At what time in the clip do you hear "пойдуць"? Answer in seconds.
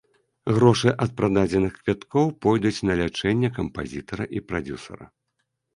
2.47-2.83